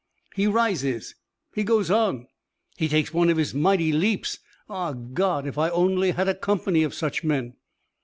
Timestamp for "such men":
6.95-7.53